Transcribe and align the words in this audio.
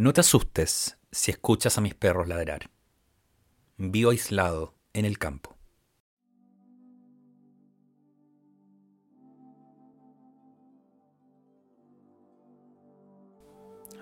No 0.00 0.14
te 0.14 0.22
asustes 0.22 0.96
si 1.12 1.30
escuchas 1.30 1.76
a 1.76 1.82
mis 1.82 1.94
perros 1.94 2.26
ladrar. 2.26 2.70
Vivo 3.76 4.12
aislado 4.12 4.74
en 4.94 5.04
el 5.04 5.18
campo. 5.18 5.58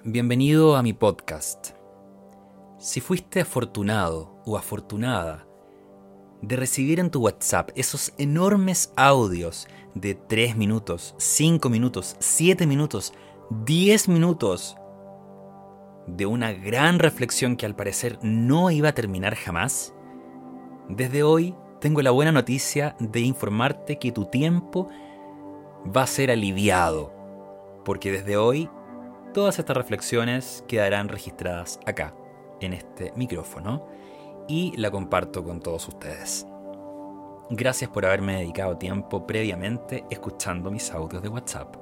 Bienvenido 0.05 0.77
a 0.77 0.85
mi 0.85 0.93
podcast. 0.93 1.71
Si 2.79 3.01
fuiste 3.01 3.41
afortunado 3.41 4.41
o 4.47 4.57
afortunada 4.57 5.49
de 6.43 6.55
recibir 6.55 7.01
en 7.01 7.11
tu 7.11 7.23
WhatsApp 7.23 7.71
esos 7.75 8.15
enormes 8.19 8.93
audios 8.95 9.67
de 9.97 10.15
3 10.15 10.57
minutos, 10.57 11.17
5 11.19 11.69
minutos, 11.69 12.15
7 12.21 12.69
minutos, 12.69 13.13
10 13.51 14.07
minutos 14.11 14.77
de 16.17 16.27
una 16.27 16.53
gran 16.53 16.99
reflexión 16.99 17.57
que 17.57 17.67
al 17.67 17.77
parecer 17.77 18.19
no 18.23 18.71
iba 18.71 18.91
a 18.91 18.95
terminar 18.95 19.35
jamás, 19.35 19.95
desde 20.89 21.23
hoy 21.23 21.55
tengo 21.81 22.03
la 22.03 22.11
buena 22.11 22.33
noticia 22.33 22.97
de 22.99 23.21
informarte 23.21 23.99
que 23.99 24.11
tu 24.11 24.25
tiempo 24.25 24.89
va 25.95 26.03
a 26.03 26.07
ser 26.07 26.31
aliviado, 26.31 27.13
porque 27.85 28.11
desde 28.11 28.37
hoy 28.37 28.69
todas 29.35 29.59
estas 29.59 29.77
reflexiones 29.77 30.65
quedarán 30.67 31.09
registradas 31.09 31.79
acá, 31.87 32.15
en 32.61 32.73
este 32.73 33.13
micrófono, 33.17 33.87
y 34.49 34.75
la 34.77 34.91
comparto 34.91 35.45
con 35.45 35.61
todos 35.61 35.87
ustedes. 35.89 36.47
Gracias 37.51 37.91
por 37.91 38.05
haberme 38.05 38.37
dedicado 38.37 38.77
tiempo 38.77 39.27
previamente 39.27 40.05
escuchando 40.11 40.71
mis 40.71 40.91
audios 40.91 41.23
de 41.23 41.29
WhatsApp. 41.29 41.77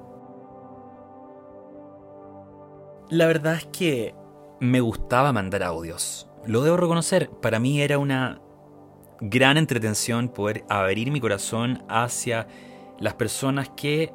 La 3.08 3.26
verdad 3.26 3.54
es 3.54 3.66
que 3.66 4.14
me 4.60 4.80
gustaba 4.80 5.32
mandar 5.32 5.62
audios. 5.62 6.28
Lo 6.46 6.62
debo 6.62 6.76
reconocer, 6.76 7.30
para 7.30 7.58
mí 7.58 7.80
era 7.80 7.98
una 7.98 8.40
gran 9.20 9.56
entretención 9.56 10.28
poder 10.28 10.64
abrir 10.68 11.10
mi 11.10 11.20
corazón 11.20 11.84
hacia 11.88 12.46
las 12.98 13.14
personas 13.14 13.70
que 13.76 14.12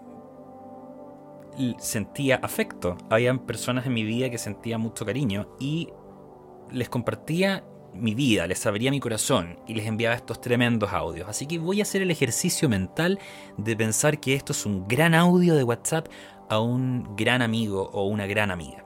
sentía 1.79 2.37
afecto. 2.37 2.97
Habían 3.09 3.39
personas 3.39 3.85
en 3.85 3.93
mi 3.93 4.03
vida 4.03 4.29
que 4.29 4.37
sentía 4.37 4.77
mucho 4.77 5.05
cariño 5.05 5.49
y 5.59 5.89
les 6.71 6.89
compartía 6.89 7.63
mi 7.93 8.15
vida, 8.15 8.47
les 8.47 8.65
abría 8.65 8.89
mi 8.89 9.01
corazón 9.01 9.59
y 9.67 9.73
les 9.73 9.85
enviaba 9.85 10.15
estos 10.15 10.39
tremendos 10.39 10.93
audios. 10.93 11.27
Así 11.27 11.45
que 11.45 11.59
voy 11.59 11.81
a 11.81 11.83
hacer 11.83 12.01
el 12.01 12.11
ejercicio 12.11 12.69
mental 12.69 13.19
de 13.57 13.75
pensar 13.75 14.19
que 14.19 14.33
esto 14.33 14.53
es 14.53 14.65
un 14.65 14.87
gran 14.87 15.13
audio 15.13 15.55
de 15.55 15.63
WhatsApp 15.63 16.07
a 16.49 16.59
un 16.59 17.15
gran 17.15 17.41
amigo 17.41 17.89
o 17.91 18.05
una 18.05 18.27
gran 18.27 18.51
amiga. 18.51 18.85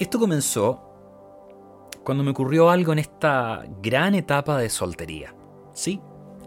Esto 0.00 0.18
comenzó 0.18 0.80
cuando 2.02 2.24
me 2.24 2.32
ocurrió 2.32 2.70
algo 2.70 2.92
en 2.92 2.98
esta 2.98 3.64
gran 3.80 4.16
etapa 4.16 4.58
de 4.58 4.68
soltería. 4.68 5.34
Sí, 5.72 6.00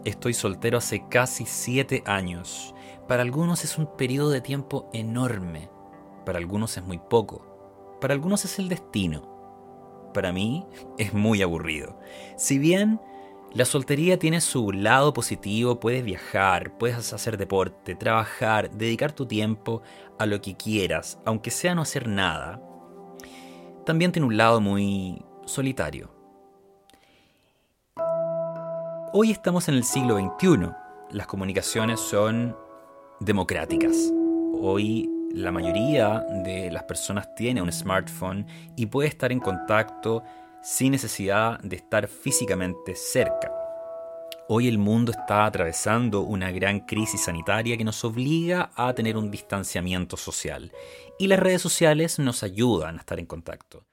estoy 0.04 0.34
soltero 0.34 0.76
hace 0.76 1.08
casi 1.08 1.46
siete 1.46 2.02
años. 2.04 2.74
Para 3.08 3.22
algunos 3.22 3.64
es 3.64 3.78
un 3.78 3.86
periodo 3.96 4.30
de 4.30 4.42
tiempo 4.42 4.90
enorme, 4.92 5.70
para 6.26 6.38
algunos 6.38 6.76
es 6.76 6.84
muy 6.84 6.98
poco, 6.98 7.96
para 8.00 8.12
algunos 8.12 8.44
es 8.44 8.58
el 8.58 8.68
destino 8.68 9.34
para 10.14 10.32
mí 10.32 10.64
es 10.96 11.12
muy 11.12 11.42
aburrido. 11.42 11.98
Si 12.36 12.58
bien 12.58 13.00
la 13.52 13.66
soltería 13.66 14.18
tiene 14.18 14.40
su 14.40 14.72
lado 14.72 15.12
positivo, 15.12 15.78
puedes 15.80 16.02
viajar, 16.04 16.78
puedes 16.78 17.12
hacer 17.12 17.36
deporte, 17.36 17.94
trabajar, 17.94 18.70
dedicar 18.70 19.12
tu 19.12 19.26
tiempo 19.26 19.82
a 20.18 20.24
lo 20.24 20.40
que 20.40 20.56
quieras, 20.56 21.18
aunque 21.26 21.50
sea 21.50 21.74
no 21.74 21.82
hacer 21.82 22.08
nada, 22.08 22.62
también 23.84 24.12
tiene 24.12 24.26
un 24.26 24.36
lado 24.36 24.60
muy 24.60 25.22
solitario. 25.46 26.10
Hoy 29.12 29.30
estamos 29.30 29.68
en 29.68 29.76
el 29.76 29.84
siglo 29.84 30.18
XXI. 30.18 30.70
Las 31.10 31.26
comunicaciones 31.26 32.00
son 32.00 32.56
democráticas. 33.20 34.12
Hoy 34.60 35.08
la 35.32 35.52
mayoría 35.52 36.24
de 36.44 36.70
las 36.70 36.84
personas 36.84 37.34
tiene 37.34 37.62
un 37.62 37.70
smartphone 37.70 38.46
y 38.76 38.86
puede 38.86 39.08
estar 39.08 39.30
en 39.30 39.40
contacto 39.40 40.22
sin 40.62 40.92
necesidad 40.92 41.60
de 41.60 41.76
estar 41.76 42.08
físicamente 42.08 42.94
cerca. 42.94 43.63
Hoy 44.46 44.68
el 44.68 44.76
mundo 44.76 45.10
está 45.10 45.46
atravesando 45.46 46.20
una 46.20 46.50
gran 46.50 46.80
crisis 46.80 47.24
sanitaria 47.24 47.78
que 47.78 47.84
nos 47.84 48.04
obliga 48.04 48.72
a 48.76 48.92
tener 48.92 49.16
un 49.16 49.30
distanciamiento 49.30 50.18
social 50.18 50.70
y 51.18 51.28
las 51.28 51.38
redes 51.38 51.62
sociales 51.62 52.18
nos 52.18 52.42
ayudan 52.42 52.96
a 52.96 53.00
estar 53.00 53.18
en 53.18 53.24
contacto. 53.24 53.86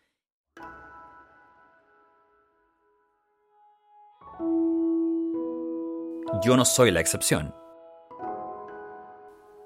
Yo 6.44 6.58
no 6.58 6.66
soy 6.66 6.92
la 6.92 7.00
excepción. 7.00 7.56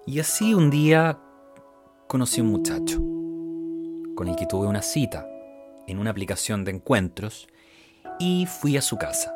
Y 0.06 0.20
así 0.20 0.54
un 0.54 0.70
día 0.70 1.20
conocí 2.08 2.42
a 2.42 2.44
un 2.44 2.52
muchacho 2.52 2.98
con 4.16 4.28
el 4.28 4.36
que 4.36 4.46
tuve 4.46 4.68
una 4.68 4.84
cita 4.84 5.28
en 5.88 5.98
una 5.98 6.12
aplicación 6.12 6.64
de 6.64 6.72
encuentros 6.72 7.48
y 8.20 8.46
fui 8.46 8.78
a 8.78 8.84
su 8.84 8.98
casa. 9.00 9.35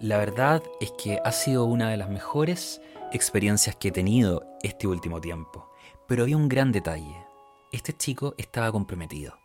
La 0.00 0.16
verdad 0.16 0.62
es 0.80 0.92
que 0.92 1.20
ha 1.22 1.30
sido 1.30 1.66
una 1.66 1.90
de 1.90 1.98
las 1.98 2.08
mejores 2.08 2.80
experiencias 3.12 3.76
que 3.76 3.88
he 3.88 3.92
tenido 3.92 4.46
este 4.62 4.86
último 4.86 5.20
tiempo, 5.20 5.68
pero 6.08 6.22
había 6.22 6.38
un 6.38 6.48
gran 6.48 6.72
detalle. 6.72 7.26
Este 7.70 7.92
chico 7.92 8.34
estaba 8.38 8.72
comprometido. 8.72 9.36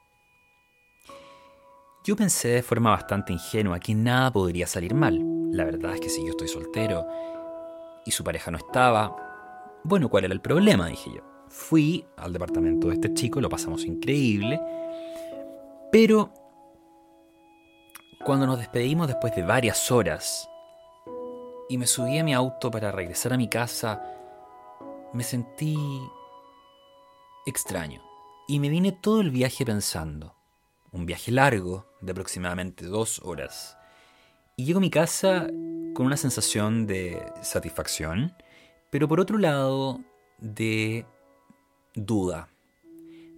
Yo 2.05 2.15
pensé 2.15 2.47
de 2.47 2.63
forma 2.63 2.91
bastante 2.91 3.33
ingenua 3.33 3.81
que 3.81 3.93
nada 3.93 4.31
podría 4.31 4.65
salir 4.65 4.93
mal. 4.93 5.19
La 5.51 5.65
verdad 5.65 5.95
es 5.95 5.99
que 5.99 6.09
si 6.09 6.23
yo 6.23 6.29
estoy 6.29 6.47
soltero 6.47 7.05
y 8.05 8.11
su 8.11 8.23
pareja 8.23 8.49
no 8.49 8.57
estaba, 8.57 9.81
bueno, 9.83 10.07
¿cuál 10.07 10.23
era 10.23 10.33
el 10.33 10.39
problema? 10.41 10.87
dije 10.87 11.11
yo. 11.13 11.21
Fui 11.49 12.05
al 12.15 12.31
departamento 12.31 12.87
de 12.87 12.93
este 12.93 13.13
chico, 13.13 13.41
lo 13.41 13.49
pasamos 13.49 13.83
increíble, 13.83 14.61
pero 15.91 16.31
cuando 18.25 18.47
nos 18.47 18.57
despedimos 18.57 19.07
después 19.07 19.35
de 19.35 19.43
varias 19.43 19.91
horas 19.91 20.49
y 21.69 21.77
me 21.77 21.85
subí 21.85 22.17
a 22.17 22.23
mi 22.23 22.33
auto 22.33 22.71
para 22.71 22.91
regresar 22.91 23.33
a 23.33 23.37
mi 23.37 23.47
casa, 23.47 24.01
me 25.13 25.23
sentí 25.23 25.77
extraño. 27.45 28.01
Y 28.47 28.59
me 28.59 28.69
vine 28.69 28.91
todo 28.91 29.21
el 29.21 29.29
viaje 29.29 29.63
pensando. 29.63 30.35
Un 30.91 31.05
viaje 31.05 31.31
largo, 31.31 31.85
de 32.01 32.11
aproximadamente 32.11 32.85
dos 32.85 33.21
horas. 33.23 33.77
Y 34.57 34.65
llego 34.65 34.77
a 34.77 34.81
mi 34.81 34.89
casa 34.89 35.47
con 35.93 36.07
una 36.07 36.17
sensación 36.17 36.87
de 36.87 37.31
satisfacción, 37.43 38.33
pero 38.89 39.07
por 39.07 39.19
otro 39.19 39.37
lado, 39.37 39.99
de 40.39 41.05
duda, 41.93 42.49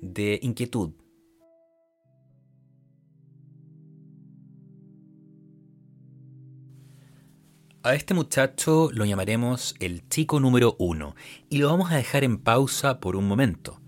de 0.01 0.39
inquietud. 0.41 0.91
A 7.83 7.93
este 7.93 8.13
muchacho 8.13 8.89
lo 8.91 9.05
llamaremos 9.05 9.75
el 9.79 10.07
chico 10.09 10.39
número 10.39 10.75
uno 10.79 11.15
y 11.47 11.59
lo 11.59 11.69
vamos 11.69 11.91
a 11.91 11.95
dejar 11.95 12.23
en 12.23 12.37
pausa 12.37 12.99
por 12.99 13.15
un 13.15 13.27
momento. 13.27 13.79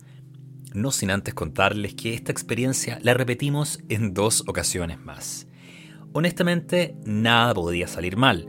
No 0.74 0.92
sin 0.92 1.10
antes 1.10 1.34
contarles 1.34 1.96
que 1.96 2.14
esta 2.14 2.32
experiencia 2.32 3.00
la 3.02 3.16
repetimos 3.16 3.80
en 3.90 4.14
dos 4.14 4.44
ocasiones 4.48 5.00
más. 5.00 5.48
Honestamente, 6.14 6.96
nada 7.04 7.56
podía 7.56 7.88
salir 7.88 8.16
mal. 8.16 8.48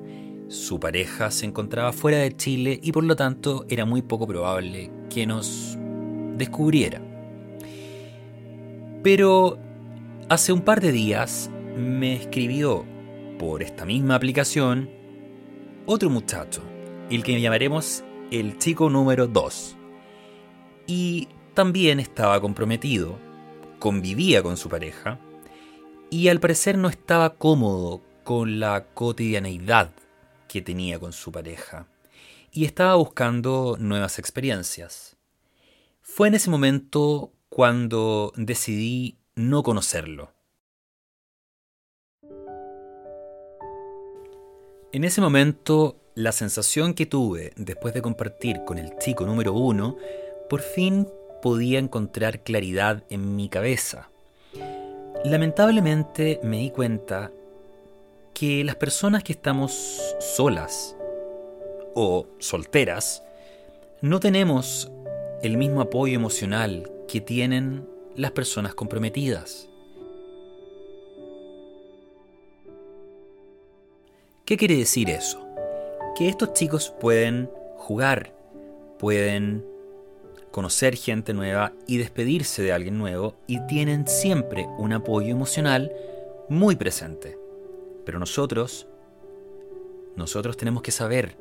Su 0.48 0.78
pareja 0.78 1.30
se 1.30 1.46
encontraba 1.46 1.92
fuera 1.94 2.18
de 2.18 2.36
Chile 2.36 2.78
y 2.82 2.92
por 2.92 3.04
lo 3.04 3.16
tanto 3.16 3.64
era 3.70 3.86
muy 3.86 4.02
poco 4.02 4.26
probable 4.26 4.90
que 5.08 5.26
nos 5.26 5.78
descubriera. 6.36 7.00
Pero 9.02 9.58
hace 10.28 10.52
un 10.52 10.60
par 10.60 10.82
de 10.82 10.92
días 10.92 11.50
me 11.76 12.14
escribió 12.14 12.84
por 13.38 13.62
esta 13.62 13.86
misma 13.86 14.16
aplicación 14.16 14.99
otro 15.86 16.10
muchacho, 16.10 16.62
el 17.10 17.22
que 17.22 17.40
llamaremos 17.40 18.04
el 18.30 18.58
chico 18.58 18.90
número 18.90 19.26
2. 19.26 19.76
Y 20.86 21.28
también 21.54 22.00
estaba 22.00 22.40
comprometido, 22.40 23.18
convivía 23.78 24.42
con 24.42 24.56
su 24.56 24.68
pareja 24.68 25.18
y 26.10 26.28
al 26.28 26.40
parecer 26.40 26.76
no 26.78 26.88
estaba 26.88 27.34
cómodo 27.34 28.02
con 28.24 28.60
la 28.60 28.84
cotidianeidad 28.94 29.92
que 30.48 30.62
tenía 30.62 30.98
con 30.98 31.12
su 31.12 31.32
pareja 31.32 31.86
y 32.52 32.64
estaba 32.64 32.94
buscando 32.96 33.76
nuevas 33.78 34.18
experiencias. 34.18 35.16
Fue 36.00 36.28
en 36.28 36.34
ese 36.34 36.50
momento 36.50 37.32
cuando 37.48 38.32
decidí 38.36 39.18
no 39.34 39.62
conocerlo. 39.62 40.32
En 44.92 45.04
ese 45.04 45.20
momento, 45.20 46.00
la 46.16 46.32
sensación 46.32 46.94
que 46.94 47.06
tuve 47.06 47.52
después 47.54 47.94
de 47.94 48.02
compartir 48.02 48.64
con 48.64 48.76
el 48.76 48.98
chico 48.98 49.24
número 49.24 49.52
uno, 49.52 49.96
por 50.48 50.62
fin 50.62 51.06
podía 51.40 51.78
encontrar 51.78 52.42
claridad 52.42 53.04
en 53.08 53.36
mi 53.36 53.48
cabeza. 53.48 54.10
Lamentablemente 55.24 56.40
me 56.42 56.58
di 56.58 56.70
cuenta 56.70 57.30
que 58.34 58.64
las 58.64 58.74
personas 58.74 59.22
que 59.22 59.32
estamos 59.32 59.72
solas 60.18 60.96
o 61.94 62.26
solteras 62.40 63.22
no 64.00 64.18
tenemos 64.18 64.90
el 65.40 65.56
mismo 65.56 65.82
apoyo 65.82 66.16
emocional 66.16 66.90
que 67.06 67.20
tienen 67.20 67.88
las 68.16 68.32
personas 68.32 68.74
comprometidas. 68.74 69.69
¿Qué 74.50 74.56
quiere 74.56 74.76
decir 74.76 75.08
eso? 75.10 75.46
Que 76.18 76.28
estos 76.28 76.54
chicos 76.54 76.92
pueden 77.00 77.48
jugar, 77.76 78.32
pueden 78.98 79.64
conocer 80.50 80.96
gente 80.96 81.32
nueva 81.32 81.72
y 81.86 81.98
despedirse 81.98 82.60
de 82.60 82.72
alguien 82.72 82.98
nuevo 82.98 83.36
y 83.46 83.64
tienen 83.68 84.08
siempre 84.08 84.66
un 84.76 84.92
apoyo 84.92 85.30
emocional 85.30 85.92
muy 86.48 86.74
presente. 86.74 87.38
Pero 88.04 88.18
nosotros, 88.18 88.88
nosotros 90.16 90.56
tenemos 90.56 90.82
que 90.82 90.90
saber 90.90 91.36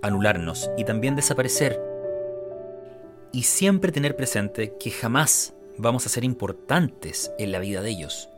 anularnos 0.00 0.70
y 0.78 0.84
también 0.84 1.16
desaparecer. 1.16 1.82
Y 3.32 3.42
siempre 3.42 3.90
tener 3.90 4.14
presente 4.14 4.76
que 4.78 4.92
jamás 4.92 5.54
vamos 5.76 6.06
a 6.06 6.08
ser 6.08 6.22
importantes 6.22 7.32
en 7.36 7.50
la 7.50 7.58
vida 7.58 7.82
de 7.82 7.90
ellos. 7.90 8.28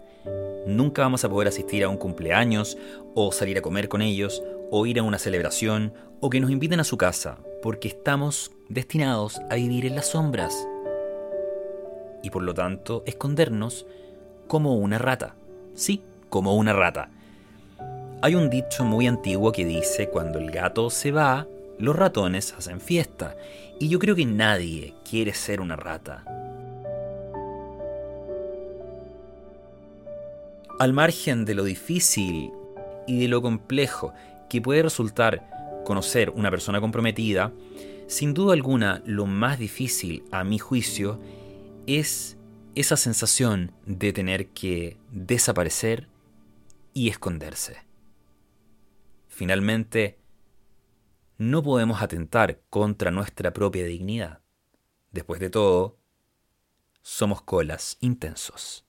Nunca 0.66 1.02
vamos 1.02 1.24
a 1.24 1.28
poder 1.28 1.48
asistir 1.48 1.84
a 1.84 1.88
un 1.88 1.96
cumpleaños 1.96 2.76
o 3.14 3.30
salir 3.32 3.58
a 3.58 3.62
comer 3.62 3.88
con 3.88 4.02
ellos 4.02 4.42
o 4.70 4.84
ir 4.86 4.98
a 4.98 5.02
una 5.02 5.18
celebración 5.18 5.94
o 6.20 6.30
que 6.30 6.40
nos 6.40 6.50
inviten 6.50 6.80
a 6.80 6.84
su 6.84 6.96
casa, 6.96 7.38
porque 7.62 7.88
estamos 7.88 8.50
destinados 8.68 9.40
a 9.50 9.54
vivir 9.54 9.86
en 9.86 9.94
las 9.94 10.08
sombras. 10.08 10.66
Y 12.22 12.30
por 12.30 12.42
lo 12.42 12.54
tanto, 12.54 13.04
escondernos 13.06 13.86
como 14.48 14.76
una 14.76 14.98
rata. 14.98 15.34
Sí, 15.74 16.02
como 16.28 16.56
una 16.56 16.72
rata. 16.72 17.10
Hay 18.22 18.34
un 18.34 18.50
dicho 18.50 18.84
muy 18.84 19.06
antiguo 19.06 19.52
que 19.52 19.64
dice, 19.64 20.08
cuando 20.08 20.38
el 20.38 20.50
gato 20.50 20.90
se 20.90 21.12
va, 21.12 21.46
los 21.78 21.94
ratones 21.94 22.54
hacen 22.54 22.80
fiesta. 22.80 23.36
Y 23.78 23.88
yo 23.88 23.98
creo 23.98 24.16
que 24.16 24.26
nadie 24.26 24.94
quiere 25.08 25.34
ser 25.34 25.60
una 25.60 25.76
rata. 25.76 26.24
Al 30.78 30.92
margen 30.92 31.46
de 31.46 31.54
lo 31.54 31.64
difícil 31.64 32.52
y 33.06 33.20
de 33.20 33.28
lo 33.28 33.40
complejo 33.40 34.12
que 34.50 34.60
puede 34.60 34.82
resultar 34.82 35.82
conocer 35.86 36.30
una 36.30 36.50
persona 36.50 36.82
comprometida, 36.82 37.50
sin 38.08 38.34
duda 38.34 38.52
alguna 38.52 39.02
lo 39.06 39.24
más 39.24 39.58
difícil, 39.58 40.24
a 40.32 40.44
mi 40.44 40.58
juicio, 40.58 41.18
es 41.86 42.36
esa 42.74 42.98
sensación 42.98 43.72
de 43.86 44.12
tener 44.12 44.48
que 44.48 44.98
desaparecer 45.10 46.08
y 46.92 47.08
esconderse. 47.08 47.78
Finalmente, 49.28 50.18
no 51.38 51.62
podemos 51.62 52.02
atentar 52.02 52.60
contra 52.68 53.10
nuestra 53.10 53.54
propia 53.54 53.84
dignidad. 53.86 54.40
Después 55.10 55.40
de 55.40 55.48
todo, 55.48 55.96
somos 57.00 57.40
colas 57.40 57.96
intensos. 58.00 58.85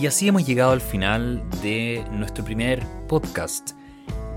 Y 0.00 0.06
así 0.06 0.28
hemos 0.28 0.46
llegado 0.46 0.70
al 0.70 0.80
final 0.80 1.42
de 1.60 2.04
nuestro 2.12 2.44
primer 2.44 2.86
podcast. 3.08 3.72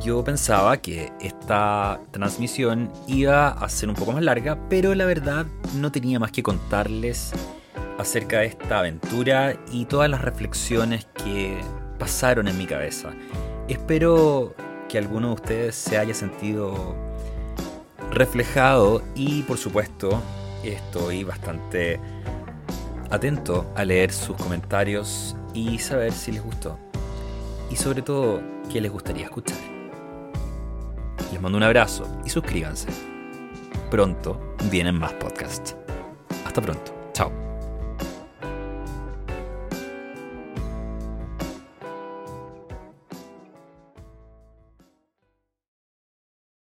Yo 0.03 0.23
pensaba 0.23 0.77
que 0.77 1.13
esta 1.21 2.01
transmisión 2.09 2.91
iba 3.05 3.49
a 3.49 3.69
ser 3.69 3.89
un 3.89 3.95
poco 3.95 4.11
más 4.11 4.23
larga, 4.23 4.57
pero 4.69 4.95
la 4.95 5.05
verdad 5.05 5.45
no 5.75 5.91
tenía 5.91 6.17
más 6.17 6.31
que 6.31 6.41
contarles 6.41 7.33
acerca 7.99 8.39
de 8.39 8.47
esta 8.47 8.79
aventura 8.79 9.55
y 9.71 9.85
todas 9.85 10.09
las 10.09 10.21
reflexiones 10.21 11.05
que 11.23 11.55
pasaron 11.99 12.47
en 12.47 12.57
mi 12.57 12.65
cabeza. 12.65 13.11
Espero 13.67 14.55
que 14.89 14.97
alguno 14.97 15.27
de 15.27 15.33
ustedes 15.35 15.75
se 15.75 15.99
haya 15.99 16.15
sentido 16.15 16.95
reflejado 18.09 19.03
y 19.13 19.43
por 19.43 19.59
supuesto 19.59 20.23
estoy 20.63 21.23
bastante 21.23 21.99
atento 23.11 23.71
a 23.75 23.85
leer 23.85 24.11
sus 24.11 24.35
comentarios 24.37 25.35
y 25.53 25.77
saber 25.79 26.11
si 26.11 26.31
les 26.31 26.43
gustó. 26.43 26.77
Y 27.69 27.75
sobre 27.75 28.01
todo, 28.01 28.41
qué 28.71 28.81
les 28.81 28.91
gustaría 28.91 29.25
escuchar. 29.25 29.57
Les 31.31 31.41
mando 31.41 31.57
un 31.57 31.63
abrazo 31.63 32.05
y 32.25 32.29
suscríbanse. 32.29 32.87
Pronto 33.89 34.55
vienen 34.69 34.95
más 34.95 35.13
podcasts. 35.13 35.75
Hasta 36.45 36.61
pronto. 36.61 37.00